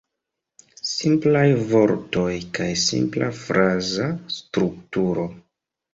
[0.91, 1.43] Simplaj
[1.73, 5.29] vortoj kaj simpla fraza strukturo.